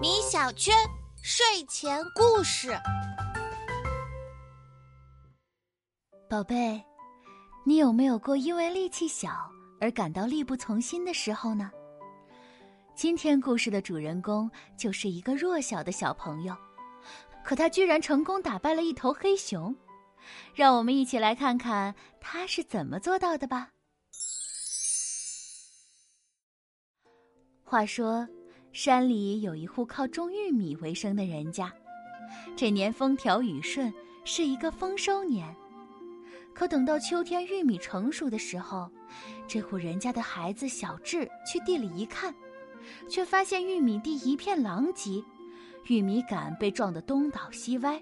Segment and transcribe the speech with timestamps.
[0.00, 0.74] 米小圈
[1.22, 2.70] 睡前故事，
[6.28, 6.82] 宝贝，
[7.64, 9.30] 你有没有过因为力气小
[9.80, 11.70] 而感到力不从心的时候呢？
[12.94, 16.56] 今天故事的主人公就是一个弱小的小朋友，
[17.44, 19.74] 可他居然成功打败了一头黑熊。
[20.54, 23.68] 让我们一起来看看他是怎么做到的吧。
[27.68, 28.24] 话说，
[28.72, 31.72] 山里有一户靠种玉米为生的人家，
[32.54, 33.92] 这年风调雨顺，
[34.24, 35.52] 是一个丰收年。
[36.54, 38.88] 可等到秋天玉米成熟的时候，
[39.48, 42.32] 这户人家的孩子小智去地里一看，
[43.08, 45.20] 却发现玉米地一片狼藉，
[45.88, 48.00] 玉米杆被撞得东倒西歪。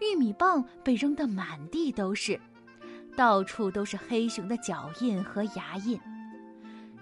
[0.00, 2.40] 玉米棒被扔得满地都是，
[3.14, 6.00] 到处都是黑熊的脚印和牙印。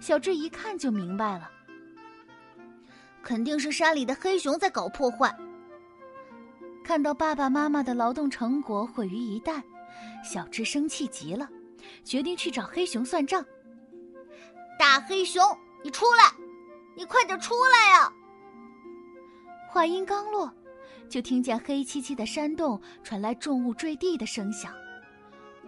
[0.01, 1.49] 小智一看就明白了，
[3.23, 5.35] 肯定是山里的黑熊在搞破坏。
[6.83, 9.61] 看到爸爸妈妈的劳动成果毁于一旦，
[10.23, 11.47] 小智生气极了，
[12.03, 13.45] 决定去找黑熊算账。
[14.79, 15.43] 大黑熊，
[15.83, 16.33] 你出来！
[16.95, 18.11] 你快点出来呀！
[19.69, 20.51] 话音刚落。
[21.07, 24.73] 就听见黑漆漆的山洞传来重物坠地的声响，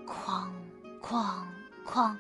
[0.08, 0.48] 哐
[1.02, 1.44] 哐
[1.86, 2.16] 哐！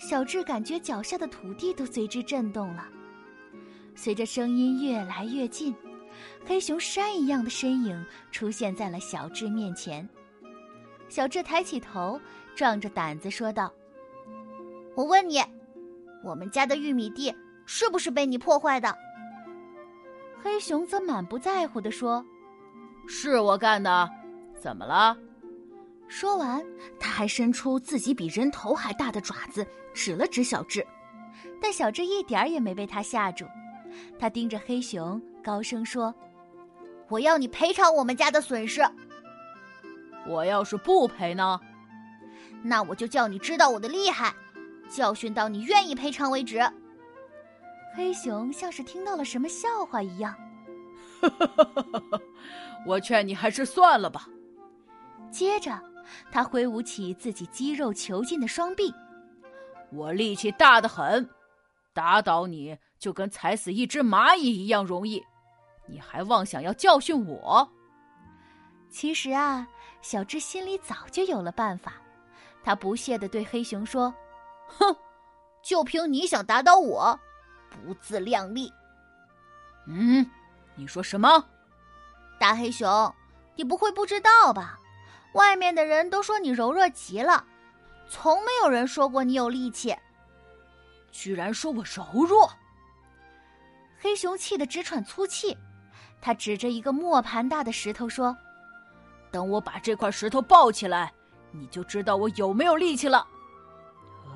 [0.00, 2.88] 小智感觉脚下的土地都随之震动了。
[3.94, 5.74] 随着声音越来越近，
[6.44, 10.06] 黑熊山一样的身影出现在了小智面前。
[11.08, 12.20] 小智抬起头，
[12.54, 13.72] 壮着胆子说道
[14.96, 15.40] ：“我问你，
[16.24, 17.34] 我们家的玉米地
[17.66, 18.96] 是不是被你破坏的？”
[20.42, 22.24] 黑熊则满不在乎地说
[23.08, 24.10] ：“是我干的，
[24.58, 25.16] 怎么了？”
[26.08, 26.62] 说完，
[26.98, 30.86] 他还伸出自己比人头还大的爪子，指了指小智。
[31.60, 33.46] 但小智一点儿也没被他吓住，
[34.18, 36.14] 他盯着黑熊，高声说
[37.08, 38.82] ：“我要你赔偿我们家的损失。
[40.26, 41.60] 我要是不赔呢？
[42.62, 44.34] 那我就叫你知道我的厉害，
[44.88, 46.60] 教训到你愿意赔偿为止。”
[47.96, 50.34] 黑熊像是听到了什么笑话一样，
[52.84, 54.26] 我劝你还是算了吧。
[55.30, 55.80] 接着，
[56.32, 58.92] 他挥舞起自己肌肉遒劲的双臂，
[59.92, 61.30] 我力气大得很，
[61.92, 65.24] 打倒你就跟踩死一只蚂蚁一样容易，
[65.86, 67.68] 你还妄想要教训我？
[68.90, 69.66] 其实啊，
[70.00, 71.94] 小智心里早就有了办法，
[72.62, 74.14] 他不屑的对黑熊说
[74.78, 74.96] ：“哼，
[75.62, 77.18] 就凭你想打倒我？”
[77.68, 78.72] 不自量力！
[79.86, 80.24] 嗯，
[80.76, 81.44] 你说什么？
[82.38, 83.12] 大黑熊，
[83.56, 84.78] 你不会不知道吧？
[85.32, 87.44] 外面的人都说你柔弱极了，
[88.08, 89.94] 从没有人说过你有力气。
[91.10, 92.48] 居然说我柔弱！
[94.04, 95.56] 黑熊气得直喘粗气，
[96.20, 98.36] 他指着一个磨盘大的石头说
[99.32, 101.10] ：“等我把这块石头抱起来，
[101.50, 103.26] 你就知道我有没有力气了。”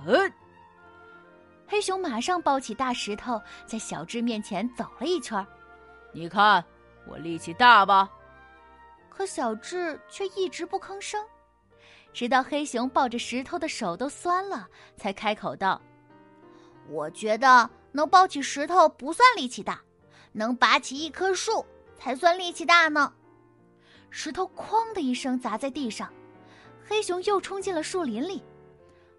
[0.09, 0.33] 嗯。
[1.67, 5.47] 黑熊马上抱起大石头，在小智面前走了一圈。
[6.15, 6.65] 你看
[7.07, 8.11] 我力气大吧？
[9.11, 11.23] 可小智却一直不吭声，
[12.15, 15.79] 直到黑熊抱着石头的手都酸了，才开口道
[16.89, 19.81] ：“我觉得能抱起石头不算力气大，
[20.33, 21.65] 能拔起一棵树
[21.99, 23.13] 才算力气大呢。”
[24.11, 26.13] 石头哐的一声砸在地上，
[26.87, 28.43] 黑熊又冲进了树林里。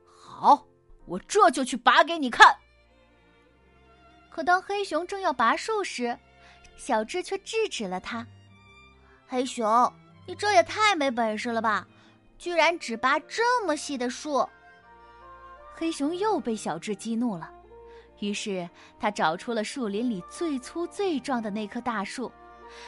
[0.06, 0.66] 好。
[1.06, 2.56] 我这就去拔给你看。
[4.30, 6.16] 可当黑熊正要拔树时，
[6.78, 8.24] 小智却制止了他。
[9.26, 9.92] 黑熊，
[10.28, 11.88] 你这也太没本事了吧！
[12.38, 14.48] 居然只拔这么细的树。
[15.74, 17.52] 黑熊又被小智激怒了，
[18.20, 18.70] 于是
[19.00, 22.32] 他找出了树林里最粗最壮的那棵大树，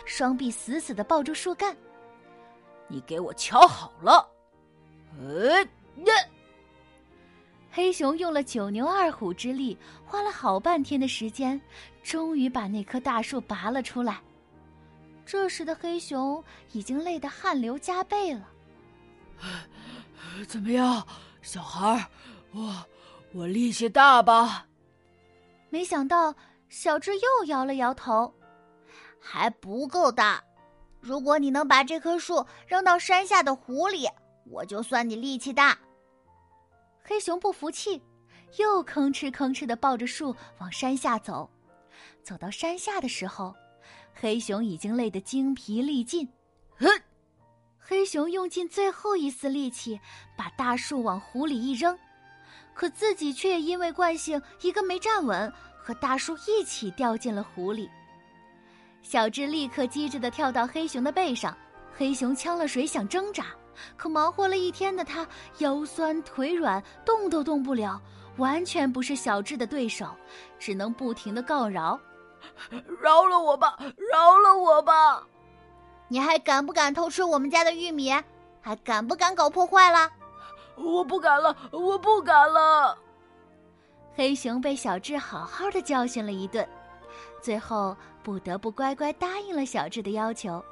[0.06, 1.76] 双臂死死的抱住树干。
[2.88, 4.30] 你给我瞧好了！
[5.20, 5.62] 呃，
[6.06, 6.14] 呀！
[7.74, 11.60] 黑熊用了九牛二虎之力，花了好半天的时间，
[12.04, 14.20] 终于把那棵大树拔了出来。
[15.26, 18.50] 这时的黑熊已经累得汗流浃背了。
[20.50, 21.08] 怎么样，
[21.42, 22.06] 小孩儿？
[22.52, 22.86] 我
[23.34, 24.68] 我力气大吧？
[25.72, 26.36] 没想到
[26.70, 28.32] 小智又摇了摇头，
[29.20, 30.44] 还不够大。
[31.00, 34.06] 如果你能把这棵树扔到山下的湖里，
[34.46, 35.80] 我就算你力气大。
[37.02, 38.02] 黑熊不服气，
[38.58, 41.50] 又吭哧吭哧的抱着树往山下走。
[42.22, 43.56] 走到山下的时候，
[44.14, 46.28] 黑熊已经累得精疲力尽。
[46.78, 46.86] 哼！
[47.80, 50.00] 黑熊用尽最后一丝力气，
[50.38, 51.98] 把大树往湖里一扔，
[52.82, 57.88] 可自己却也因为惯性，一个没站稳，和大树一起掉进了湖里。
[59.04, 61.56] 小智立刻机智的跳到黑熊的背上，
[61.96, 63.46] 黑熊呛了水想挣扎，
[63.96, 65.28] 可忙活了一天的他
[65.60, 68.02] 腰酸腿软，动都动不了，
[68.38, 70.08] 完全不是小智的对手，
[70.58, 72.00] 只能不停的告饶
[73.00, 73.78] ：“饶了我吧，
[74.12, 75.22] 饶了我吧！
[76.08, 78.12] 你还敢不敢偷吃我们家的玉米？
[78.60, 80.10] 还敢不敢搞破坏了？
[80.82, 82.98] 我不敢了，我不敢了！”
[84.14, 86.68] 黑熊被小智好好的教训了一顿。
[87.42, 90.64] 最后不得不乖乖答应了小智的要求，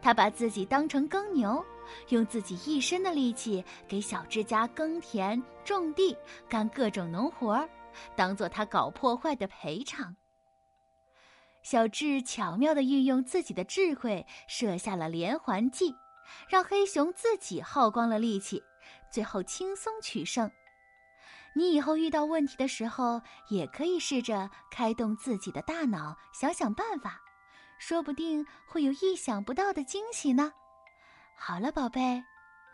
[0.00, 1.64] 他把自己当成耕牛，
[2.08, 6.16] 用自己一身的力气给小智家耕田、种地、
[6.48, 7.68] 干各种农活儿，
[8.16, 10.14] 当做他搞破坏的赔偿。
[11.62, 15.94] 小智巧妙地运用自己的智慧，设下了连环计，
[16.48, 18.62] 让黑熊自己耗光了力气，
[19.10, 20.50] 最后轻松取胜。
[21.54, 27.18] 你以后遇到问题的时候，也可以试着开动自己的大脑，想想办法，
[27.78, 30.52] 说不定会有意想不到的惊喜呢。
[31.36, 32.22] 好了，宝贝，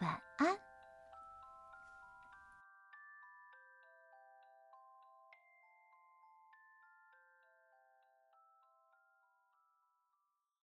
[0.00, 0.73] 晚安。